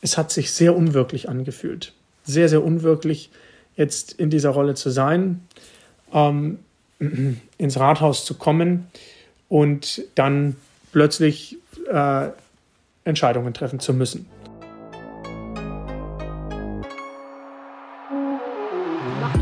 es 0.00 0.16
hat 0.16 0.30
sich 0.30 0.52
sehr 0.52 0.76
unwirklich 0.76 1.28
angefühlt. 1.28 1.92
Sehr, 2.24 2.48
sehr 2.48 2.62
unwirklich, 2.62 3.30
jetzt 3.76 4.12
in 4.12 4.30
dieser 4.30 4.50
Rolle 4.50 4.74
zu 4.74 4.90
sein, 4.90 5.40
ähm, 6.12 6.58
ins 7.58 7.78
Rathaus 7.78 8.24
zu 8.24 8.34
kommen 8.34 8.86
und 9.48 10.02
dann 10.14 10.56
plötzlich 10.92 11.58
äh, 11.90 12.28
Entscheidungen 13.04 13.54
treffen 13.54 13.80
zu 13.80 13.94
müssen. 13.94 14.26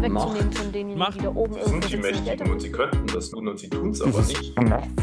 Macht 0.08 0.34
wegzunehmen 0.34 0.52
von 0.52 0.72
denen, 0.72 0.96
die 0.96 1.22
da 1.22 1.28
oben 1.34 1.54
Sie 1.54 1.70
sind 1.70 1.92
die 1.92 1.96
Mächtigen 1.98 2.50
und 2.50 2.60
sie 2.60 2.72
könnten 2.72 3.06
das 3.08 3.30
tun 3.30 3.46
und 3.46 3.58
sie 3.58 3.68
tun 3.68 3.90
es 3.90 4.00
aber 4.00 4.20
nicht. 4.22 4.54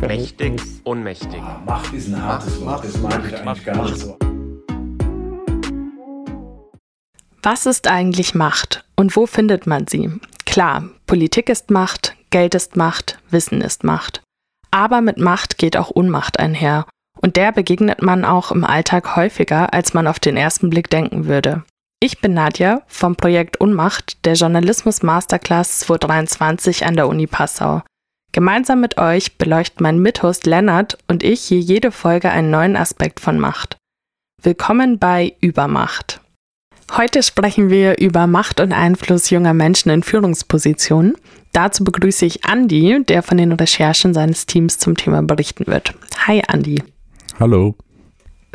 Mächtig, 0.01 0.61
ohnmächtig. 0.83 1.39
Ah, 1.41 1.61
Macht 1.65 1.93
ist 1.93 2.07
ein 2.07 2.21
hartes 2.21 2.59
Wort, 2.61 2.83
das 2.83 2.97
mag 2.99 3.23
ich 3.27 3.35
eigentlich 3.35 3.65
gar 3.65 3.83
nicht 3.83 3.97
so. 3.97 4.17
Was 7.45 7.67
ist 7.67 7.87
eigentlich 7.87 8.33
Macht 8.33 8.85
und 8.95 9.15
wo 9.15 9.27
findet 9.27 9.67
man 9.67 9.85
sie? 9.85 10.09
Klar, 10.47 10.89
Politik 11.05 11.47
ist 11.47 11.69
Macht, 11.69 12.15
Geld 12.31 12.55
ist 12.55 12.75
Macht, 12.75 13.19
Wissen 13.29 13.61
ist 13.61 13.83
Macht. 13.83 14.23
Aber 14.71 14.99
mit 15.01 15.19
Macht 15.19 15.59
geht 15.59 15.77
auch 15.77 15.91
Unmacht 15.91 16.39
einher. 16.39 16.87
Und 17.21 17.35
der 17.35 17.51
begegnet 17.51 18.01
man 18.01 18.25
auch 18.25 18.49
im 18.49 18.63
Alltag 18.63 19.15
häufiger, 19.15 19.75
als 19.75 19.93
man 19.93 20.07
auf 20.07 20.17
den 20.17 20.37
ersten 20.37 20.71
Blick 20.71 20.89
denken 20.89 21.27
würde. 21.27 21.63
Ich 21.99 22.19
bin 22.19 22.33
Nadja 22.33 22.81
vom 22.87 23.15
Projekt 23.15 23.57
Unmacht 23.57 24.25
der 24.25 24.33
Journalismus 24.33 25.03
Masterclass 25.03 25.81
2023 25.81 26.83
an 26.87 26.95
der 26.95 27.07
Uni 27.07 27.27
Passau. 27.27 27.83
Gemeinsam 28.31 28.81
mit 28.81 28.97
euch 28.97 29.37
beleuchten 29.37 29.83
mein 29.83 29.99
Mithost 29.99 30.47
Lennart 30.47 30.97
und 31.07 31.21
ich 31.21 31.41
hier 31.41 31.59
jede 31.59 31.91
Folge 31.91 32.31
einen 32.31 32.49
neuen 32.49 32.75
Aspekt 32.75 33.19
von 33.19 33.37
Macht. 33.37 33.77
Willkommen 34.41 34.97
bei 34.97 35.35
Übermacht. 35.41 36.24
Heute 36.91 37.23
sprechen 37.23 37.69
wir 37.69 37.97
über 37.99 38.27
Macht 38.27 38.59
und 38.59 38.71
Einfluss 38.71 39.29
junger 39.29 39.53
Menschen 39.53 39.89
in 39.89 40.03
Führungspositionen. 40.03 41.15
Dazu 41.51 41.83
begrüße 41.83 42.25
ich 42.25 42.45
Andi, 42.45 43.03
der 43.07 43.23
von 43.23 43.37
den 43.37 43.51
Recherchen 43.51 44.13
seines 44.13 44.45
Teams 44.45 44.77
zum 44.77 44.95
Thema 44.95 45.21
berichten 45.23 45.67
wird. 45.67 45.93
Hi 46.27 46.41
Andi. 46.47 46.83
Hallo. 47.39 47.75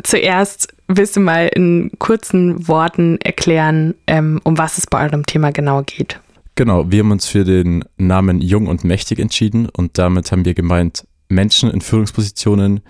Zuerst 0.03 0.73
willst 0.87 1.15
du 1.15 1.19
mal 1.19 1.47
in 1.47 1.91
kurzen 1.99 2.67
Worten 2.67 3.19
erklären, 3.21 3.95
ähm, 4.07 4.39
um 4.43 4.57
was 4.57 4.77
es 4.77 4.87
bei 4.87 5.03
eurem 5.05 5.25
Thema 5.25 5.51
genau 5.51 5.83
geht. 5.83 6.19
Genau, 6.55 6.91
wir 6.91 6.99
haben 6.99 7.11
uns 7.11 7.27
für 7.27 7.43
den 7.43 7.85
Namen 7.97 8.41
Jung 8.41 8.67
und 8.67 8.83
Mächtig 8.83 9.19
entschieden 9.19 9.69
und 9.69 9.97
damit 9.97 10.31
haben 10.31 10.45
wir 10.45 10.53
gemeint 10.53 11.05
Menschen 11.29 11.69
in 11.69 11.81
Führungspositionen, 11.81 12.81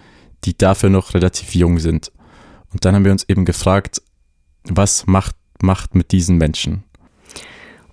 die 0.46 0.58
dafür 0.58 0.90
noch 0.90 1.14
relativ 1.14 1.54
jung 1.56 1.80
sind. 1.80 2.12
Und 2.74 2.86
dann 2.86 2.96
haben 2.96 3.06
wir 3.06 3.12
uns 3.12 3.28
eben 3.28 3.46
gefragt, 3.46 4.02
was 4.66 5.08
macht 5.08 5.36
Macht 5.62 5.96
mit 5.96 6.12
diesen 6.12 6.38
Menschen? 6.38 6.84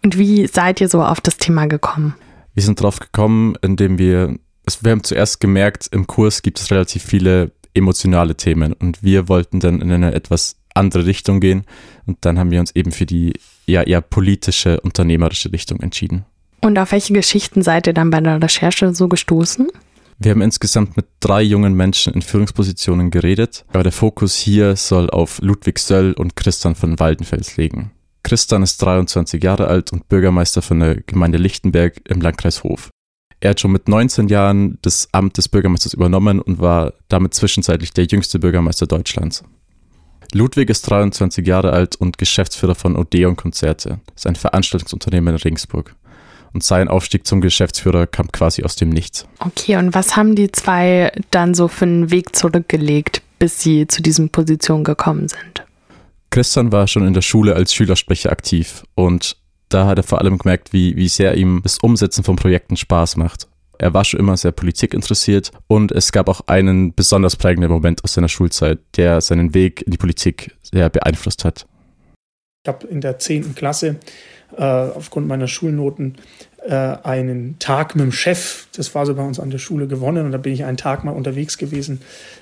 Und 0.02 0.18
wie 0.18 0.46
seid 0.46 0.80
ihr 0.80 0.88
so 0.88 1.02
auf 1.02 1.20
das 1.20 1.36
Thema 1.36 1.66
gekommen? 1.66 2.14
Wir 2.54 2.62
sind 2.62 2.80
drauf 2.80 2.98
gekommen, 2.98 3.56
indem 3.62 3.98
wir, 3.98 4.36
also 4.66 4.78
wir 4.82 4.92
haben 4.92 5.04
zuerst 5.04 5.40
gemerkt, 5.40 5.88
im 5.92 6.06
Kurs 6.06 6.42
gibt 6.42 6.58
es 6.58 6.70
relativ 6.70 7.02
viele 7.02 7.52
emotionale 7.74 8.36
Themen 8.36 8.72
und 8.72 9.02
wir 9.02 9.28
wollten 9.28 9.60
dann 9.60 9.80
in 9.80 9.92
eine 9.92 10.14
etwas 10.14 10.56
andere 10.74 11.06
Richtung 11.06 11.40
gehen 11.40 11.64
und 12.06 12.18
dann 12.22 12.38
haben 12.38 12.50
wir 12.50 12.60
uns 12.60 12.74
eben 12.74 12.92
für 12.92 13.06
die 13.06 13.34
ja, 13.66 13.82
eher 13.82 14.00
politische, 14.00 14.80
unternehmerische 14.80 15.52
Richtung 15.52 15.80
entschieden. 15.80 16.24
Und 16.60 16.78
auf 16.78 16.92
welche 16.92 17.12
Geschichten 17.12 17.62
seid 17.62 17.86
ihr 17.86 17.92
dann 17.92 18.10
bei 18.10 18.20
der 18.20 18.42
Recherche 18.42 18.92
so 18.94 19.08
gestoßen? 19.08 19.68
Wir 20.20 20.32
haben 20.32 20.42
insgesamt 20.42 20.96
mit 20.96 21.06
drei 21.20 21.42
jungen 21.42 21.74
Menschen 21.74 22.12
in 22.12 22.22
Führungspositionen 22.22 23.12
geredet, 23.12 23.64
aber 23.72 23.84
der 23.84 23.92
Fokus 23.92 24.34
hier 24.34 24.74
soll 24.74 25.08
auf 25.10 25.38
Ludwig 25.40 25.78
Söll 25.78 26.12
und 26.12 26.34
Christian 26.34 26.74
von 26.74 26.98
Waldenfels 26.98 27.56
liegen. 27.56 27.92
Christian 28.24 28.64
ist 28.64 28.82
23 28.82 29.40
Jahre 29.40 29.68
alt 29.68 29.92
und 29.92 30.08
Bürgermeister 30.08 30.60
von 30.60 30.80
der 30.80 30.96
Gemeinde 31.02 31.38
Lichtenberg 31.38 32.00
im 32.08 32.20
Landkreis 32.20 32.64
Hof. 32.64 32.90
Er 33.38 33.50
hat 33.50 33.60
schon 33.60 33.70
mit 33.70 33.86
19 33.86 34.26
Jahren 34.26 34.78
das 34.82 35.08
Amt 35.12 35.38
des 35.38 35.48
Bürgermeisters 35.48 35.94
übernommen 35.94 36.40
und 36.40 36.58
war 36.58 36.94
damit 37.06 37.34
zwischenzeitlich 37.34 37.92
der 37.92 38.06
jüngste 38.06 38.40
Bürgermeister 38.40 38.88
Deutschlands. 38.88 39.44
Ludwig 40.34 40.68
ist 40.68 40.82
23 40.82 41.46
Jahre 41.46 41.72
alt 41.72 41.94
und 41.94 42.18
Geschäftsführer 42.18 42.74
von 42.74 42.96
Odeon 42.96 43.36
Konzerte, 43.36 44.00
sein 44.16 44.34
Veranstaltungsunternehmen 44.34 45.36
in 45.36 45.40
Ringsburg 45.40 45.94
und 46.52 46.62
sein 46.62 46.88
Aufstieg 46.88 47.26
zum 47.26 47.40
Geschäftsführer 47.40 48.06
kam 48.06 48.30
quasi 48.32 48.62
aus 48.62 48.76
dem 48.76 48.90
Nichts. 48.90 49.26
Okay, 49.38 49.76
und 49.76 49.94
was 49.94 50.16
haben 50.16 50.34
die 50.34 50.50
zwei 50.52 51.12
dann 51.30 51.54
so 51.54 51.68
für 51.68 51.84
einen 51.84 52.10
Weg 52.10 52.34
zurückgelegt, 52.34 53.22
bis 53.38 53.60
sie 53.60 53.86
zu 53.86 54.02
diesen 54.02 54.30
Positionen 54.30 54.84
gekommen 54.84 55.28
sind? 55.28 55.64
Christian 56.30 56.72
war 56.72 56.86
schon 56.86 57.06
in 57.06 57.14
der 57.14 57.22
Schule 57.22 57.54
als 57.54 57.72
Schülersprecher 57.72 58.30
aktiv 58.30 58.84
und 58.94 59.36
da 59.68 59.86
hat 59.86 59.98
er 59.98 60.02
vor 60.02 60.20
allem 60.20 60.38
gemerkt, 60.38 60.72
wie, 60.72 60.96
wie 60.96 61.08
sehr 61.08 61.36
ihm 61.36 61.60
das 61.62 61.78
Umsetzen 61.78 62.24
von 62.24 62.36
Projekten 62.36 62.76
Spaß 62.76 63.16
macht. 63.16 63.48
Er 63.78 63.94
war 63.94 64.04
schon 64.04 64.18
immer 64.18 64.36
sehr 64.36 64.52
politikinteressiert 64.52 65.52
und 65.68 65.92
es 65.92 66.10
gab 66.10 66.28
auch 66.28 66.40
einen 66.48 66.94
besonders 66.94 67.36
prägenden 67.36 67.70
Moment 67.70 68.02
aus 68.02 68.14
seiner 68.14 68.28
Schulzeit, 68.28 68.80
der 68.96 69.20
seinen 69.20 69.54
Weg 69.54 69.82
in 69.82 69.92
die 69.92 69.98
Politik 69.98 70.56
sehr 70.62 70.90
beeinflusst 70.90 71.44
hat. 71.44 71.66
Ich 72.64 72.68
habe 72.68 72.86
in 72.88 73.00
der 73.00 73.18
10. 73.18 73.54
Klasse 73.54 74.00
äh, 74.56 74.62
aufgrund 74.62 75.28
meiner 75.28 75.48
Schulnoten 75.48 76.16
äh, 76.66 76.74
einen 76.74 77.58
Tag 77.58 77.94
mit 77.94 78.04
dem 78.04 78.12
Chef, 78.12 78.66
das 78.76 78.94
war 78.94 79.06
so 79.06 79.14
bei 79.14 79.22
uns 79.22 79.40
an 79.40 79.50
der 79.50 79.58
Schule 79.58 79.86
gewonnen 79.86 80.26
und 80.26 80.32
da 80.32 80.38
bin 80.38 80.52
ich 80.52 80.64
einen 80.64 80.76
Tag 80.76 81.04
mal 81.04 81.12
unterwegs 81.12 81.58
gewesen 81.58 82.00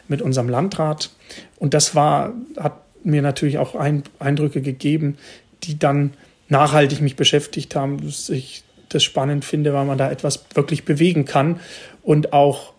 mit 0.09 0.22
unserem 0.22 0.49
Landrat 0.49 1.11
und 1.59 1.75
das 1.75 1.95
war, 1.95 2.33
hat 2.56 2.81
mir 3.05 3.22
natürlich 3.22 3.59
auch 3.59 3.75
ein, 3.75 4.03
Eindrücke 4.19 4.62
gegeben, 4.62 5.19
die 5.62 5.78
dann 5.78 6.12
nachhaltig 6.49 7.00
mich 7.00 7.16
beschäftigt 7.16 7.75
haben, 7.75 8.05
dass 8.05 8.28
ich 8.28 8.62
das 8.89 9.03
spannend 9.03 9.45
finde, 9.45 9.75
weil 9.75 9.84
man 9.84 9.99
da 9.99 10.11
etwas 10.11 10.45
wirklich 10.55 10.84
bewegen 10.84 11.25
kann 11.25 11.61
und 12.03 12.33
auch 12.33 12.72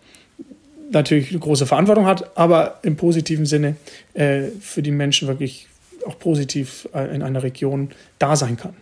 natürlich 0.90 1.30
eine 1.30 1.38
große 1.38 1.66
Verantwortung 1.66 2.06
hat, 2.06 2.36
aber 2.36 2.78
im 2.82 2.96
positiven 2.96 3.46
Sinne 3.46 3.76
äh, 4.14 4.44
für 4.60 4.82
die 4.82 4.90
Menschen 4.90 5.28
wirklich 5.28 5.68
auch 6.06 6.18
positiv 6.18 6.88
äh, 6.94 7.14
in 7.14 7.22
einer 7.22 7.42
Region 7.42 7.90
da 8.18 8.36
sein 8.36 8.56
kann. 8.56 8.74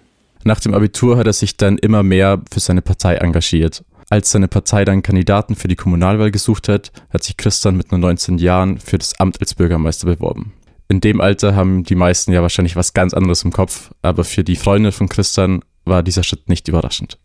Nach 0.47 0.61
dem 0.61 0.75
Abitur 0.75 1.17
hat 1.17 1.27
er 1.27 1.33
sich 1.33 1.57
dann 1.57 1.77
immer 1.77 2.05
mehr 2.05 2.41
für 2.53 2.61
seine 2.61 2.81
Partei 2.81 3.17
engagiert. 3.17 3.83
Als 4.11 4.31
seine 4.31 4.47
Partei 4.47 4.84
dann 4.84 5.03
Kandidaten 5.03 5.57
für 5.57 5.67
die 5.67 5.75
Kommunalwahl 5.75 6.31
gesucht 6.31 6.69
hat, 6.69 6.93
hat 7.11 7.25
sich 7.25 7.37
Christian 7.37 7.77
mit 7.77 7.91
nur 7.91 7.99
19 7.99 8.39
Jahren 8.39 8.79
für 8.79 8.97
das 8.97 9.19
Amt 9.19 9.41
als 9.41 9.56
Bürgermeister 9.56 10.06
beworben. 10.06 10.53
In 10.87 11.01
dem 11.01 11.21
Alter 11.21 11.56
haben 11.56 11.83
die 11.83 11.97
meisten 11.97 12.31
ja 12.31 12.43
wahrscheinlich 12.43 12.77
was 12.77 12.95
ganz 12.95 13.12
anderes 13.12 13.43
im 13.43 13.53
Kopf, 13.53 13.91
aber 14.03 14.23
für 14.23 14.45
die 14.45 14.55
Freunde 14.55 14.93
von 14.93 15.09
Christian 15.09 15.65
war 15.85 16.05
dieser 16.05 16.23
Schritt 16.23 16.49
nicht 16.49 16.69
überraschend. 16.69 17.19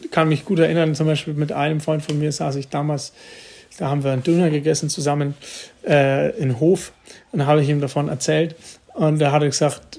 Ich 0.00 0.12
kann 0.12 0.28
mich 0.28 0.44
gut 0.44 0.60
erinnern, 0.60 0.94
zum 0.94 1.08
Beispiel 1.08 1.34
mit 1.34 1.50
einem 1.50 1.80
Freund 1.80 2.04
von 2.04 2.20
mir 2.20 2.30
saß 2.30 2.54
ich 2.54 2.68
damals, 2.68 3.12
da 3.78 3.88
haben 3.88 4.04
wir 4.04 4.12
einen 4.12 4.22
Döner 4.22 4.48
gegessen 4.48 4.90
zusammen 4.90 5.34
äh, 5.84 6.38
in 6.38 6.60
Hof 6.60 6.92
und 7.32 7.40
da 7.40 7.46
habe 7.46 7.62
ich 7.62 7.68
ihm 7.68 7.80
davon 7.80 8.06
erzählt 8.06 8.54
und 8.94 9.20
er 9.20 9.32
hatte 9.32 9.46
gesagt, 9.46 9.98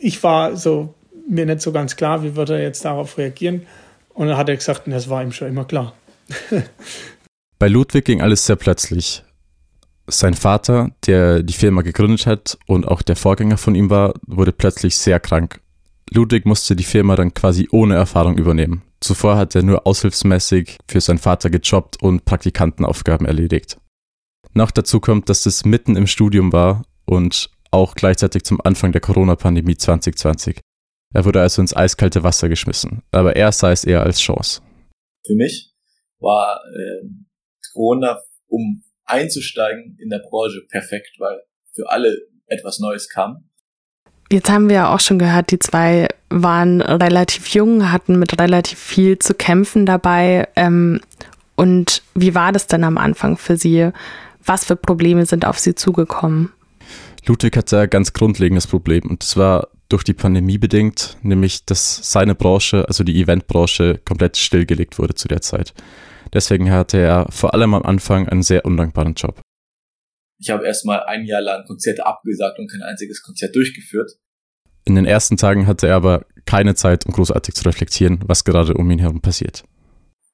ich 0.00 0.22
war 0.22 0.56
so 0.56 0.94
mir 1.32 1.46
nicht 1.46 1.62
so 1.62 1.72
ganz 1.72 1.96
klar, 1.96 2.22
wie 2.22 2.36
wird 2.36 2.50
er 2.50 2.62
jetzt 2.62 2.84
darauf 2.84 3.18
reagieren. 3.18 3.66
Und 4.14 4.28
dann 4.28 4.36
hat 4.36 4.48
er 4.48 4.56
gesagt, 4.56 4.82
das 4.86 5.08
war 5.08 5.22
ihm 5.22 5.32
schon 5.32 5.48
immer 5.48 5.64
klar. 5.64 5.94
Bei 7.58 7.68
Ludwig 7.68 8.04
ging 8.04 8.20
alles 8.20 8.46
sehr 8.46 8.56
plötzlich. 8.56 9.22
Sein 10.08 10.34
Vater, 10.34 10.90
der 11.06 11.42
die 11.42 11.52
Firma 11.52 11.82
gegründet 11.82 12.26
hat 12.26 12.58
und 12.66 12.86
auch 12.86 13.02
der 13.02 13.16
Vorgänger 13.16 13.56
von 13.56 13.74
ihm 13.74 13.88
war, 13.88 14.14
wurde 14.26 14.52
plötzlich 14.52 14.96
sehr 14.96 15.20
krank. 15.20 15.60
Ludwig 16.10 16.44
musste 16.44 16.76
die 16.76 16.84
Firma 16.84 17.16
dann 17.16 17.32
quasi 17.32 17.68
ohne 17.70 17.94
Erfahrung 17.94 18.36
übernehmen. 18.36 18.82
Zuvor 19.00 19.36
hat 19.36 19.54
er 19.54 19.62
nur 19.62 19.86
aushilfsmäßig 19.86 20.78
für 20.86 21.00
seinen 21.00 21.18
Vater 21.18 21.50
gejobbt 21.50 22.02
und 22.02 22.24
Praktikantenaufgaben 22.24 23.26
erledigt. 23.26 23.78
Noch 24.52 24.70
dazu 24.70 25.00
kommt, 25.00 25.28
dass 25.28 25.46
es 25.46 25.64
mitten 25.64 25.96
im 25.96 26.06
Studium 26.06 26.52
war 26.52 26.82
und 27.06 27.50
auch 27.70 27.94
gleichzeitig 27.94 28.44
zum 28.44 28.60
Anfang 28.60 28.92
der 28.92 29.00
Corona-Pandemie 29.00 29.76
2020. 29.76 30.60
Er 31.12 31.24
wurde 31.24 31.40
also 31.40 31.60
ins 31.60 31.76
eiskalte 31.76 32.22
Wasser 32.22 32.48
geschmissen, 32.48 33.02
aber 33.10 33.36
er 33.36 33.52
sah 33.52 33.72
es 33.72 33.84
eher 33.84 34.02
als 34.02 34.20
Chance. 34.20 34.60
Für 35.26 35.34
mich 35.34 35.72
war 36.18 36.60
äh, 36.74 37.06
Corona, 37.72 38.20
um 38.48 38.82
einzusteigen 39.04 39.96
in 40.00 40.08
der 40.08 40.20
Branche, 40.20 40.62
perfekt, 40.70 41.16
weil 41.18 41.42
für 41.74 41.90
alle 41.90 42.16
etwas 42.46 42.78
Neues 42.78 43.08
kam. 43.08 43.48
Jetzt 44.30 44.50
haben 44.50 44.68
wir 44.68 44.76
ja 44.76 44.94
auch 44.94 45.00
schon 45.00 45.18
gehört, 45.18 45.50
die 45.50 45.58
zwei 45.58 46.08
waren 46.30 46.80
relativ 46.80 47.48
jung, 47.48 47.92
hatten 47.92 48.18
mit 48.18 48.40
relativ 48.40 48.78
viel 48.78 49.18
zu 49.18 49.34
kämpfen 49.34 49.84
dabei. 49.84 50.48
Ähm, 50.56 51.00
und 51.54 52.02
wie 52.14 52.34
war 52.34 52.52
das 52.52 52.66
denn 52.66 52.84
am 52.84 52.96
Anfang 52.96 53.36
für 53.36 53.58
Sie? 53.58 53.90
Was 54.44 54.64
für 54.64 54.76
Probleme 54.76 55.26
sind 55.26 55.44
auf 55.44 55.58
Sie 55.58 55.74
zugekommen? 55.74 56.50
Ludwig 57.26 57.56
hatte 57.56 57.80
ein 57.80 57.90
ganz 57.90 58.14
grundlegendes 58.14 58.66
Problem 58.66 59.08
und 59.08 59.22
das 59.22 59.36
war 59.36 59.68
durch 59.92 60.04
die 60.04 60.14
Pandemie 60.14 60.58
bedingt, 60.58 61.18
nämlich 61.22 61.66
dass 61.66 62.10
seine 62.10 62.34
Branche, 62.34 62.88
also 62.88 63.04
die 63.04 63.20
Eventbranche, 63.20 64.00
komplett 64.04 64.36
stillgelegt 64.36 64.98
wurde 64.98 65.14
zu 65.14 65.28
der 65.28 65.42
Zeit. 65.42 65.74
Deswegen 66.32 66.70
hatte 66.70 66.98
er 66.98 67.26
vor 67.30 67.52
allem 67.52 67.74
am 67.74 67.82
Anfang 67.82 68.28
einen 68.28 68.42
sehr 68.42 68.64
undankbaren 68.64 69.14
Job. 69.14 69.40
Ich 70.40 70.50
habe 70.50 70.66
erstmal 70.66 71.04
ein 71.04 71.24
Jahr 71.24 71.42
lang 71.42 71.64
Konzerte 71.66 72.06
abgesagt 72.06 72.58
und 72.58 72.70
kein 72.70 72.82
einziges 72.82 73.22
Konzert 73.22 73.54
durchgeführt. 73.54 74.12
In 74.84 74.94
den 74.94 75.04
ersten 75.04 75.36
Tagen 75.36 75.66
hatte 75.66 75.86
er 75.86 75.96
aber 75.96 76.26
keine 76.46 76.74
Zeit, 76.74 77.06
um 77.06 77.12
großartig 77.12 77.54
zu 77.54 77.64
reflektieren, 77.64 78.20
was 78.26 78.44
gerade 78.44 78.74
um 78.74 78.90
ihn 78.90 78.98
herum 78.98 79.20
passiert. 79.20 79.62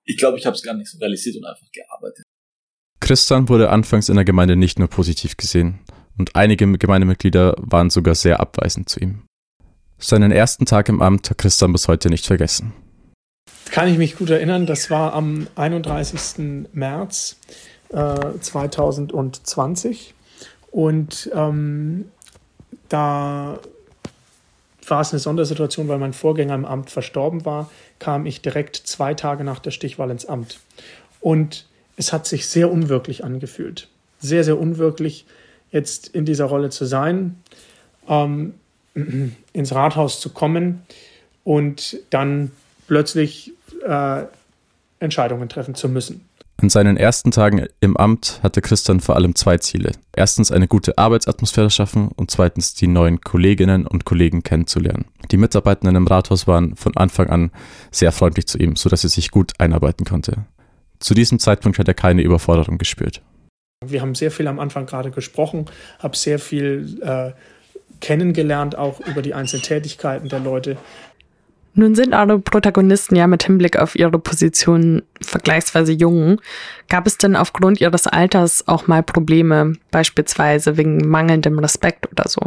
Ich 0.05 0.17
glaube, 0.17 0.39
ich 0.39 0.47
habe 0.47 0.57
es 0.57 0.63
gar 0.63 0.75
nicht 0.75 0.91
so 0.91 0.99
realisiert 0.99 1.37
und 1.37 1.45
einfach 1.45 1.67
gearbeitet. 1.73 2.25
Christian 3.01 3.49
wurde 3.49 3.69
anfangs 3.71 4.09
in 4.09 4.15
der 4.15 4.25
Gemeinde 4.25 4.57
nicht 4.57 4.79
nur 4.79 4.89
positiv 4.89 5.37
gesehen 5.37 5.81
und 6.17 6.35
einige 6.35 6.67
Gemeindemitglieder 6.79 7.57
waren 7.59 7.91
sogar 7.91 8.15
sehr 8.15 8.41
abweisend 8.41 8.89
zu 8.89 9.01
ihm. 9.01 9.28
Seinen 9.99 10.31
ersten 10.31 10.65
Tag 10.65 10.89
im 10.89 11.03
Amt 11.03 11.29
hat 11.29 11.39
Christian 11.39 11.73
bis 11.73 11.89
heute 11.89 12.09
nicht 12.09 12.27
vergessen. 12.27 12.73
Kann 13.73 13.89
ich 13.89 13.99
mich 13.99 14.17
gut 14.17 14.31
erinnern, 14.31 14.65
das 14.65 14.91
war 14.91 15.13
am 15.13 15.49
31. 15.57 16.69
März 16.73 17.37
äh, 17.91 18.39
2020 18.41 20.15
und 20.71 21.31
ähm, 21.35 22.07
da 22.89 23.59
war 24.87 25.01
es 25.01 25.13
eine 25.13 25.19
Sondersituation, 25.19 25.89
weil 25.89 25.99
mein 25.99 26.13
Vorgänger 26.13 26.55
im 26.55 26.65
Amt 26.65 26.91
verstorben 26.91 27.45
war, 27.45 27.71
kam 27.99 28.25
ich 28.25 28.41
direkt 28.41 28.77
zwei 28.77 29.15
Tage 29.15 29.45
nach 29.45 29.59
der 29.59 29.73
Stichwahl 29.73 30.11
ins 30.11 30.27
Amt. 30.27 30.61
Und 31.21 31.67
es 31.97 32.13
hat 32.13 32.27
sich 32.27 32.47
sehr 32.47 32.71
unwirklich 32.71 33.25
angefühlt. 33.25 33.89
Sehr, 34.21 34.45
sehr 34.45 34.59
unwirklich, 34.59 35.27
jetzt 35.71 36.09
in 36.09 36.25
dieser 36.25 36.47
Rolle 36.47 36.71
zu 36.71 36.87
sein, 36.87 37.43
ähm, 38.09 38.55
ins 39.53 39.75
Rathaus 39.75 40.21
zu 40.21 40.31
kommen 40.31 40.83
und 41.45 41.99
dann 42.11 42.51
plötzlich 42.87 43.53
äh, 43.87 44.25
Entscheidungen 45.01 45.49
treffen 45.49 45.75
zu 45.75 45.89
müssen. 45.89 46.29
An 46.61 46.71
seinen 46.71 46.97
ersten 46.97 47.31
Tagen 47.31 47.67
im 47.79 47.97
Amt 47.97 48.41
hatte 48.43 48.61
Christian 48.61 48.99
vor 48.99 49.15
allem 49.15 49.37
zwei 49.37 49.59
Ziele. 49.59 49.93
Erstens 50.17 50.51
eine 50.51 50.67
gute 50.67 50.99
Arbeitsatmosphäre 50.99 51.71
schaffen 51.71 52.09
und 52.17 52.33
zweitens 52.33 52.75
die 52.75 52.89
neuen 52.89 53.21
Kolleginnen 53.21 53.87
und 53.87 54.05
Kollegen 54.05 54.43
kennenzulernen. 54.43 55.05
Die 55.31 55.37
Mitarbeitenden 55.37 55.95
im 55.95 56.09
Rathaus 56.09 56.49
waren 56.49 56.75
von 56.75 56.97
Anfang 56.97 57.29
an 57.29 57.53
sehr 57.93 58.11
freundlich 58.11 58.49
zu 58.49 58.59
ihm, 58.59 58.75
sodass 58.75 59.05
er 59.05 59.11
sich 59.11 59.31
gut 59.31 59.53
einarbeiten 59.59 60.05
konnte. 60.05 60.47
Zu 60.99 61.15
diesem 61.15 61.39
Zeitpunkt 61.39 61.79
hat 61.79 61.87
er 61.87 61.95
keine 61.95 62.23
Überforderung 62.23 62.77
gespürt. 62.77 63.23
Wir 63.87 64.01
haben 64.01 64.17
sehr 64.17 64.33
viel 64.33 64.49
am 64.49 64.59
Anfang 64.59 64.87
gerade 64.87 65.13
gesprochen, 65.13 65.67
habe 66.01 66.17
sehr 66.17 66.41
viel 66.41 67.01
äh, 67.03 67.31
kennengelernt, 68.01 68.77
auch 68.77 69.01
über 69.01 69.23
die 69.23 69.35
einzelnen 69.35 69.63
Tätigkeiten 69.63 70.29
der 70.29 70.41
Leute. 70.41 70.77
Nun 71.75 71.95
sind 71.95 72.13
eure 72.13 72.41
Protagonisten 72.41 73.15
ja 73.15 73.29
mit 73.29 73.45
Hinblick 73.45 73.79
auf 73.79 73.95
ihre 73.95 74.19
Position 74.19 75.03
vergleichsweise 75.21 75.93
jung. 75.93 76.41
Gab 76.89 77.07
es 77.07 77.19
denn 77.19 77.37
aufgrund 77.37 77.81
ihres 77.81 78.09
Alters 78.09 78.67
auch 78.67 78.89
mal 78.89 79.05
Probleme, 79.05 79.75
beispielsweise 79.93 80.77
wegen 80.77 81.09
mangelndem 81.09 81.59
Respekt 81.61 82.11
oder 82.11 82.29
so? 82.29 82.41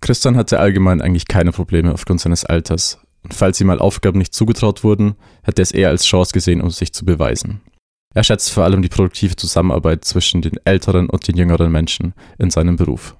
Christian 0.00 0.36
hatte 0.36 0.60
allgemein 0.60 1.02
eigentlich 1.02 1.26
keine 1.26 1.50
Probleme 1.50 1.92
aufgrund 1.92 2.20
seines 2.20 2.44
Alters. 2.44 3.00
Und 3.24 3.34
falls 3.34 3.60
ihm 3.60 3.66
mal 3.66 3.80
Aufgaben 3.80 4.18
nicht 4.18 4.32
zugetraut 4.32 4.84
wurden, 4.84 5.16
hätte 5.42 5.60
er 5.60 5.64
es 5.64 5.72
eher 5.72 5.88
als 5.88 6.06
Chance 6.06 6.32
gesehen, 6.32 6.60
um 6.60 6.70
sich 6.70 6.92
zu 6.92 7.04
beweisen. 7.04 7.60
Er 8.14 8.24
schätzt 8.24 8.52
vor 8.52 8.64
allem 8.64 8.82
die 8.82 8.88
produktive 8.88 9.36
Zusammenarbeit 9.36 10.04
zwischen 10.04 10.42
den 10.42 10.58
älteren 10.64 11.10
und 11.10 11.26
den 11.28 11.36
jüngeren 11.36 11.72
Menschen 11.72 12.14
in 12.38 12.50
seinem 12.50 12.76
Beruf. 12.76 13.16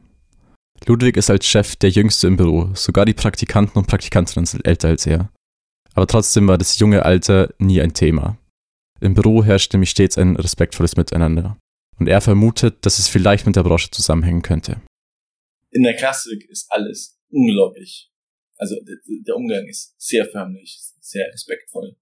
Ludwig 0.87 1.17
ist 1.17 1.31
als 1.31 1.47
Chef 1.47 1.77
der 1.77 1.91
Jüngste 1.91 2.27
im 2.27 2.37
Büro, 2.37 2.71
sogar 2.75 3.05
die 3.05 3.15
Praktikanten 3.15 3.79
und 3.79 3.87
Praktikantinnen 3.87 4.47
sind 4.47 4.67
älter 4.67 4.89
als 4.89 5.07
er. 5.07 5.31
Aber 5.95 6.07
trotzdem 6.07 6.47
war 6.49 6.59
das 6.59 6.79
junge 6.79 7.05
Alter 7.05 7.53
nie 7.59 7.81
ein 7.81 7.93
Thema. 7.93 8.39
Im 9.01 9.15
Büro 9.15 9.45
herrscht 9.45 9.73
nämlich 9.73 9.91
stets 9.91 10.19
ein 10.19 10.37
respektvolles 10.37 10.97
Miteinander. 10.97 11.59
Und 11.99 12.09
er 12.09 12.21
vermutet, 12.21 12.87
dass 12.87 12.99
es 12.99 13.09
vielleicht 13.09 13.47
mit 13.47 13.57
der 13.57 13.65
Branche 13.65 13.91
zusammenhängen 13.91 14.43
könnte. 14.43 14.81
In 15.71 15.83
der 15.83 15.97
Klassik 15.97 16.49
ist 16.49 16.67
alles 16.71 17.19
unglaublich. 17.31 18.11
Also 18.57 18.77
der 19.27 19.37
Umgang 19.37 19.67
ist 19.67 19.95
sehr 19.99 20.25
förmlich, 20.27 20.81
sehr 21.01 21.27
respektvoll. 21.33 21.97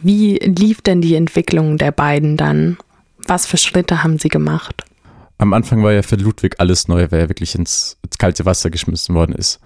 Wie 0.00 0.36
lief 0.36 0.80
denn 0.80 1.00
die 1.00 1.14
Entwicklung 1.14 1.78
der 1.78 1.92
beiden 1.92 2.36
dann? 2.36 2.78
Was 3.26 3.46
für 3.46 3.56
Schritte 3.56 4.02
haben 4.02 4.18
sie 4.18 4.28
gemacht? 4.28 4.84
Am 5.38 5.52
Anfang 5.52 5.84
war 5.84 5.92
ja 5.92 6.02
für 6.02 6.16
Ludwig 6.16 6.56
alles 6.58 6.88
neu, 6.88 7.10
weil 7.10 7.20
er 7.20 7.28
wirklich 7.28 7.54
ins, 7.54 7.96
ins 8.04 8.18
kalte 8.18 8.44
Wasser 8.44 8.70
geschmissen 8.70 9.14
worden 9.14 9.34
ist. 9.36 9.60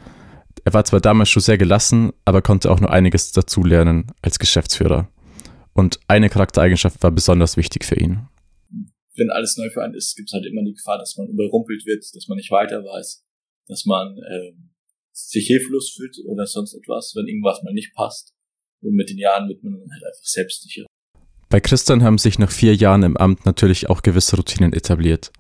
Er 0.65 0.75
war 0.75 0.85
zwar 0.85 1.01
damals 1.01 1.31
schon 1.31 1.43
sehr 1.43 1.57
gelassen, 1.57 2.13
aber 2.27 2.43
konnte 2.43 2.71
auch 2.71 2.79
nur 2.79 2.91
einiges 2.91 3.33
dazulernen 3.33 4.13
als 4.21 4.39
Geschäftsführer. 4.39 5.09
Und 5.73 5.99
eine 6.09 6.29
Charaktereigenschaft 6.29 7.03
war 7.03 7.11
besonders 7.11 7.57
wichtig 7.57 7.87
für 7.87 7.99
ihn. 7.99 8.29
Wenn 9.17 9.31
alles 9.31 9.57
neu 9.57 9.71
für 9.71 9.83
einen 9.83 9.95
ist, 9.95 10.15
gibt 10.15 10.29
es 10.29 10.35
halt 10.35 10.45
immer 10.45 10.63
die 10.63 10.75
Gefahr, 10.75 10.99
dass 10.99 11.17
man 11.17 11.29
überrumpelt 11.29 11.87
wird, 11.87 12.05
dass 12.15 12.29
man 12.29 12.37
nicht 12.37 12.51
weiter 12.51 12.85
weiß, 12.85 13.25
dass 13.69 13.87
man 13.87 14.19
äh, 14.19 14.53
sich 15.13 15.47
hilflos 15.47 15.95
fühlt 15.97 16.17
oder 16.27 16.47
sonst 16.47 16.75
etwas, 16.75 17.15
wenn 17.17 17.27
irgendwas 17.27 17.63
mal 17.63 17.73
nicht 17.73 17.95
passt. 17.95 18.35
Und 18.83 18.95
mit 18.95 19.09
den 19.09 19.19
Jahren 19.19 19.49
wird 19.49 19.63
man 19.63 19.73
dann 19.73 19.91
halt 19.91 20.03
einfach 20.05 20.25
selbstsicher. 20.25 20.85
Bei 21.49 21.61
Christian 21.61 22.03
haben 22.03 22.19
sich 22.19 22.39
nach 22.39 22.51
vier 22.51 22.75
Jahren 22.75 23.03
im 23.03 23.17
Amt 23.17 23.47
natürlich 23.47 23.89
auch 23.89 24.03
gewisse 24.03 24.37
Routinen 24.37 24.73
etabliert. 24.73 25.33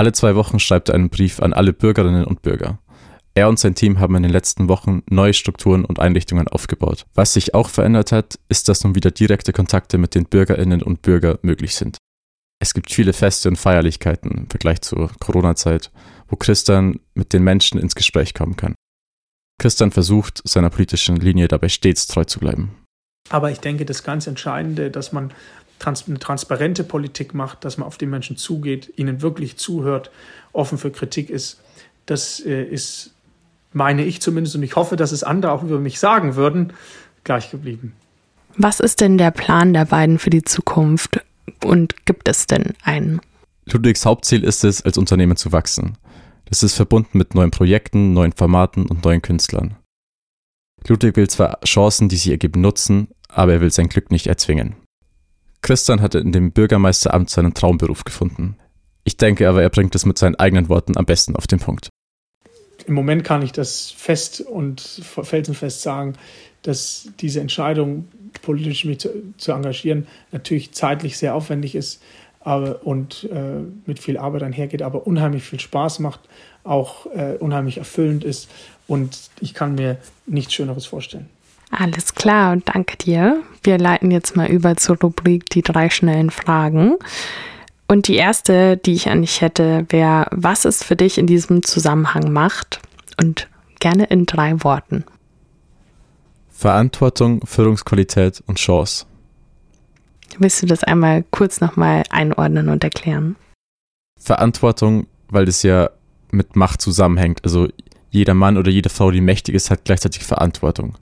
Alle 0.00 0.12
zwei 0.12 0.34
Wochen 0.34 0.58
schreibt 0.58 0.88
er 0.88 0.94
einen 0.94 1.10
Brief 1.10 1.40
an 1.40 1.52
alle 1.52 1.74
Bürgerinnen 1.74 2.24
und 2.24 2.40
Bürger. 2.40 2.78
Er 3.34 3.50
und 3.50 3.58
sein 3.58 3.74
Team 3.74 4.00
haben 4.00 4.16
in 4.16 4.22
den 4.22 4.32
letzten 4.32 4.70
Wochen 4.70 5.02
neue 5.10 5.34
Strukturen 5.34 5.84
und 5.84 6.00
Einrichtungen 6.00 6.48
aufgebaut. 6.48 7.04
Was 7.12 7.34
sich 7.34 7.52
auch 7.52 7.68
verändert 7.68 8.10
hat, 8.10 8.38
ist, 8.48 8.70
dass 8.70 8.82
nun 8.82 8.94
wieder 8.94 9.10
direkte 9.10 9.52
Kontakte 9.52 9.98
mit 9.98 10.14
den 10.14 10.24
Bürgerinnen 10.24 10.82
und 10.82 11.02
Bürgern 11.02 11.36
möglich 11.42 11.74
sind. 11.74 11.98
Es 12.62 12.72
gibt 12.72 12.90
viele 12.90 13.12
Feste 13.12 13.50
und 13.50 13.56
Feierlichkeiten 13.56 14.30
im 14.30 14.48
Vergleich 14.48 14.80
zur 14.80 15.10
Corona-Zeit, 15.20 15.90
wo 16.28 16.36
Christian 16.36 17.00
mit 17.12 17.34
den 17.34 17.44
Menschen 17.44 17.78
ins 17.78 17.94
Gespräch 17.94 18.32
kommen 18.32 18.56
kann. 18.56 18.74
Christian 19.60 19.90
versucht, 19.90 20.40
seiner 20.48 20.70
politischen 20.70 21.16
Linie 21.16 21.46
dabei 21.46 21.68
stets 21.68 22.06
treu 22.06 22.24
zu 22.24 22.40
bleiben. 22.40 22.74
Aber 23.28 23.50
ich 23.50 23.60
denke, 23.60 23.84
das 23.84 24.02
ganz 24.02 24.26
Entscheidende, 24.26 24.90
dass 24.90 25.12
man 25.12 25.34
trans 25.80 26.04
eine 26.06 26.20
transparente 26.20 26.84
Politik 26.84 27.34
macht, 27.34 27.64
dass 27.64 27.78
man 27.78 27.86
auf 27.88 27.98
die 27.98 28.06
Menschen 28.06 28.36
zugeht, 28.36 28.92
ihnen 28.96 29.22
wirklich 29.22 29.56
zuhört, 29.56 30.12
offen 30.52 30.78
für 30.78 30.90
Kritik 30.90 31.30
ist. 31.30 31.60
Das 32.06 32.40
äh, 32.40 32.62
ist, 32.62 33.12
meine 33.72 34.04
ich 34.04 34.20
zumindest, 34.22 34.54
und 34.54 34.62
ich 34.62 34.76
hoffe, 34.76 34.96
dass 34.96 35.10
es 35.10 35.24
andere 35.24 35.52
auch 35.52 35.64
über 35.64 35.80
mich 35.80 35.98
sagen 35.98 36.36
würden, 36.36 36.72
gleich 37.24 37.50
geblieben. 37.50 37.94
Was 38.56 38.80
ist 38.80 39.00
denn 39.00 39.18
der 39.18 39.30
Plan 39.30 39.72
der 39.72 39.86
beiden 39.86 40.18
für 40.18 40.30
die 40.30 40.42
Zukunft 40.42 41.20
und 41.64 42.06
gibt 42.06 42.28
es 42.28 42.46
denn 42.46 42.74
einen? 42.82 43.20
Ludwigs 43.66 44.04
Hauptziel 44.04 44.44
ist 44.44 44.64
es, 44.64 44.82
als 44.82 44.98
Unternehmen 44.98 45.36
zu 45.36 45.52
wachsen. 45.52 45.96
Das 46.46 46.62
ist 46.62 46.74
verbunden 46.74 47.16
mit 47.16 47.34
neuen 47.34 47.52
Projekten, 47.52 48.12
neuen 48.12 48.32
Formaten 48.32 48.86
und 48.86 49.04
neuen 49.04 49.22
Künstlern. 49.22 49.76
Ludwig 50.88 51.16
will 51.16 51.28
zwar 51.28 51.60
Chancen, 51.64 52.08
die 52.08 52.16
sich 52.16 52.30
ergeben, 52.30 52.60
nutzen, 52.60 53.08
aber 53.28 53.52
er 53.52 53.60
will 53.60 53.70
sein 53.70 53.88
Glück 53.88 54.10
nicht 54.10 54.26
erzwingen. 54.26 54.74
Christian 55.62 56.00
hatte 56.00 56.18
in 56.18 56.32
dem 56.32 56.52
Bürgermeisteramt 56.52 57.30
seinen 57.30 57.54
Traumberuf 57.54 58.04
gefunden. 58.04 58.56
Ich 59.04 59.16
denke 59.16 59.48
aber, 59.48 59.62
er 59.62 59.70
bringt 59.70 59.94
es 59.94 60.06
mit 60.06 60.18
seinen 60.18 60.36
eigenen 60.36 60.68
Worten 60.68 60.96
am 60.96 61.06
besten 61.06 61.36
auf 61.36 61.46
den 61.46 61.58
Punkt. 61.58 61.88
Im 62.86 62.94
Moment 62.94 63.24
kann 63.24 63.42
ich 63.42 63.52
das 63.52 63.90
fest 63.90 64.40
und 64.40 64.80
felsenfest 64.80 65.82
sagen, 65.82 66.14
dass 66.62 67.08
diese 67.20 67.40
Entscheidung, 67.40 68.08
politisch 68.42 68.84
mich 68.84 69.00
zu, 69.00 69.10
zu 69.36 69.52
engagieren, 69.52 70.06
natürlich 70.32 70.72
zeitlich 70.72 71.18
sehr 71.18 71.34
aufwendig 71.34 71.74
ist 71.74 72.00
aber, 72.40 72.86
und 72.86 73.28
äh, 73.30 73.60
mit 73.86 73.98
viel 73.98 74.16
Arbeit 74.16 74.42
einhergeht, 74.42 74.82
aber 74.82 75.06
unheimlich 75.06 75.44
viel 75.44 75.60
Spaß 75.60 75.98
macht, 76.00 76.20
auch 76.64 77.06
äh, 77.14 77.36
unheimlich 77.38 77.78
erfüllend 77.78 78.24
ist. 78.24 78.50
Und 78.88 79.30
ich 79.40 79.54
kann 79.54 79.74
mir 79.74 79.98
nichts 80.26 80.54
Schöneres 80.54 80.86
vorstellen. 80.86 81.28
Alles 81.70 82.14
klar, 82.14 82.56
danke 82.64 82.96
dir. 82.96 83.42
Wir 83.62 83.78
leiten 83.78 84.10
jetzt 84.10 84.36
mal 84.36 84.50
über 84.50 84.76
zur 84.76 84.98
Rubrik 84.98 85.48
die 85.50 85.62
drei 85.62 85.88
schnellen 85.88 86.30
Fragen. 86.30 86.96
Und 87.86 88.08
die 88.08 88.16
erste, 88.16 88.76
die 88.76 88.94
ich 88.94 89.08
an 89.08 89.22
dich 89.22 89.40
hätte, 89.40 89.86
wäre, 89.88 90.26
was 90.30 90.64
ist 90.64 90.84
für 90.84 90.96
dich 90.96 91.18
in 91.18 91.26
diesem 91.26 91.62
Zusammenhang 91.62 92.32
Macht? 92.32 92.80
Und 93.20 93.48
gerne 93.80 94.04
in 94.04 94.26
drei 94.26 94.62
Worten. 94.62 95.04
Verantwortung, 96.48 97.44
Führungsqualität 97.46 98.42
und 98.46 98.58
Chance. 98.58 99.06
Willst 100.38 100.62
du 100.62 100.66
das 100.66 100.84
einmal 100.84 101.24
kurz 101.30 101.60
nochmal 101.60 102.04
einordnen 102.10 102.68
und 102.68 102.84
erklären? 102.84 103.36
Verantwortung, 104.18 105.06
weil 105.28 105.46
das 105.46 105.62
ja 105.62 105.90
mit 106.30 106.56
Macht 106.56 106.82
zusammenhängt. 106.82 107.40
Also 107.44 107.68
jeder 108.10 108.34
Mann 108.34 108.56
oder 108.56 108.70
jede 108.70 108.88
Frau, 108.88 109.10
die 109.10 109.20
mächtig 109.20 109.54
ist, 109.54 109.70
hat 109.70 109.84
gleichzeitig 109.84 110.22
Verantwortung. 110.24 110.96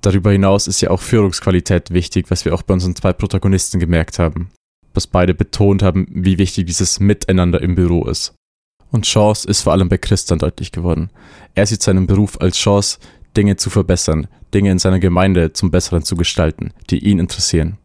Darüber 0.00 0.30
hinaus 0.30 0.68
ist 0.68 0.80
ja 0.80 0.90
auch 0.90 1.00
Führungsqualität 1.00 1.90
wichtig, 1.90 2.30
was 2.30 2.44
wir 2.44 2.54
auch 2.54 2.62
bei 2.62 2.74
unseren 2.74 2.94
zwei 2.94 3.12
Protagonisten 3.12 3.80
gemerkt 3.80 4.18
haben. 4.18 4.50
Was 4.94 5.06
beide 5.06 5.34
betont 5.34 5.82
haben, 5.82 6.06
wie 6.10 6.38
wichtig 6.38 6.66
dieses 6.66 7.00
Miteinander 7.00 7.60
im 7.60 7.74
Büro 7.74 8.06
ist. 8.06 8.34
Und 8.90 9.04
Chance 9.04 9.46
ist 9.48 9.62
vor 9.62 9.72
allem 9.72 9.88
bei 9.88 9.98
Christian 9.98 10.38
deutlich 10.38 10.72
geworden. 10.72 11.10
Er 11.54 11.66
sieht 11.66 11.82
seinen 11.82 12.06
Beruf 12.06 12.40
als 12.40 12.56
Chance, 12.56 12.98
Dinge 13.36 13.56
zu 13.56 13.70
verbessern, 13.70 14.28
Dinge 14.54 14.70
in 14.70 14.78
seiner 14.78 14.98
Gemeinde 14.98 15.52
zum 15.52 15.70
Besseren 15.70 16.02
zu 16.02 16.16
gestalten, 16.16 16.72
die 16.90 16.98
ihn 16.98 17.18
interessieren. 17.18 17.76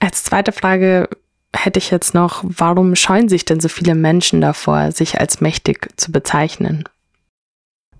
Als 0.00 0.24
zweite 0.24 0.52
Frage 0.52 1.08
hätte 1.54 1.78
ich 1.78 1.90
jetzt 1.90 2.14
noch, 2.14 2.42
warum 2.44 2.96
scheuen 2.96 3.28
sich 3.28 3.44
denn 3.44 3.60
so 3.60 3.68
viele 3.68 3.94
Menschen 3.94 4.40
davor, 4.40 4.90
sich 4.90 5.20
als 5.20 5.40
mächtig 5.40 5.88
zu 5.96 6.10
bezeichnen? 6.10 6.84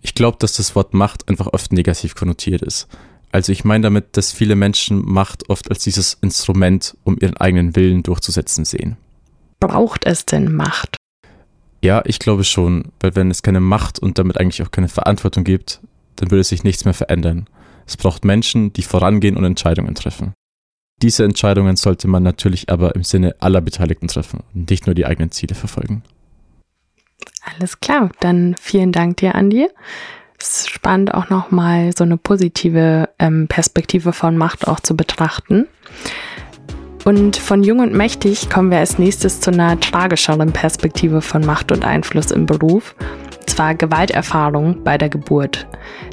Ich 0.03 0.15
glaube, 0.15 0.37
dass 0.39 0.55
das 0.55 0.75
Wort 0.75 0.95
Macht 0.95 1.29
einfach 1.29 1.47
oft 1.47 1.73
negativ 1.73 2.15
konnotiert 2.15 2.61
ist. 2.61 2.89
Also 3.31 3.53
ich 3.53 3.65
meine 3.65 3.83
damit, 3.83 4.17
dass 4.17 4.33
viele 4.33 4.57
Menschen 4.57 5.03
Macht 5.03 5.49
oft 5.49 5.71
als 5.71 5.85
dieses 5.85 6.19
Instrument, 6.21 6.97
um 7.05 7.17
ihren 7.19 7.37
eigenen 7.39 7.75
Willen 7.77 8.03
durchzusetzen 8.03 8.65
sehen. 8.67 8.99
Braucht 9.61 10.05
es 10.05 10.27
denn 10.27 10.55
Macht? 10.55 10.97
Ja, 11.83 12.03
ich 12.05 12.19
glaube 12.19 12.45
schon, 12.45 12.93
weil 13.01 13.17
wenn 13.17 13.31
es 13.31 13.43
keine 13.43 13.61
Macht 13.61 14.01
und 14.01 14.19
damit 14.19 14.39
eigentlich 14.39 14.63
auch 14.63 14.71
keine 14.71 14.89
Verantwortung 14.89 15.45
gibt, 15.45 15.81
dann 16.17 16.31
würde 16.31 16.45
sich 16.45 16.65
nichts 16.65 16.85
mehr 16.85 16.95
verändern. 16.95 17.47
Es 17.87 17.97
braucht 17.97 18.25
Menschen, 18.25 18.73
die 18.73 18.83
vorangehen 18.83 19.37
und 19.37 19.45
Entscheidungen 19.45 19.95
treffen. 19.95 20.35
Diese 21.01 21.25
Entscheidungen 21.25 21.77
sollte 21.77 22.07
man 22.07 22.23
natürlich 22.23 22.71
aber 22.71 22.95
im 22.95 23.03
Sinne 23.03 23.35
aller 23.41 23.61
Beteiligten 23.61 24.09
treffen 24.09 24.41
und 24.55 24.71
nicht 24.71 24.87
nur 24.87 24.95
die 24.95 25.07
eigenen 25.07 25.33
Ziele 25.33 25.55
verfolgen. 25.55 26.03
Alles 27.45 27.81
klar, 27.81 28.11
dann 28.21 28.55
vielen 28.61 28.93
Dank 28.93 29.19
dir, 29.19 29.35
Andi. 29.35 29.69
Es 30.39 30.59
ist 30.59 30.71
spannend, 30.71 31.15
auch 31.15 31.31
nochmal 31.31 31.93
so 31.97 32.03
eine 32.03 32.17
positive 32.17 33.09
ähm, 33.19 33.47
Perspektive 33.47 34.13
von 34.13 34.37
Macht 34.37 34.67
auch 34.67 34.81
zu 34.81 34.97
betrachten. 34.97 35.69
Und 37.05 37.37
von 37.37 37.63
Jung 37.63 37.81
und 37.81 37.93
Mächtig 37.93 38.49
kommen 38.49 38.71
wir 38.71 38.79
als 38.79 38.99
nächstes 38.99 39.41
zu 39.41 39.51
einer 39.51 39.79
tragischeren 39.79 40.53
Perspektive 40.53 41.21
von 41.21 41.45
Macht 41.45 41.73
und 41.73 41.85
Einfluss 41.85 42.31
im 42.31 42.47
Beruf, 42.47 42.95
und 43.41 43.51
zwar 43.51 43.75
Gewalterfahrung 43.75 44.83
bei 44.85 44.99
der 44.99 45.09
Geburt. 45.09 45.67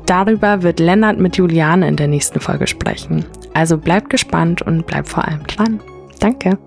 Darüber 0.05 0.63
wird 0.63 0.79
Lennart 0.79 1.19
mit 1.19 1.37
Juliane 1.37 1.87
in 1.87 1.95
der 1.95 2.07
nächsten 2.07 2.39
Folge 2.39 2.67
sprechen. 2.67 3.25
Also 3.53 3.77
bleibt 3.77 4.09
gespannt 4.09 4.61
und 4.61 4.87
bleibt 4.87 5.09
vor 5.09 5.27
allem 5.27 5.45
dran. 5.45 5.79
Danke. 6.19 6.57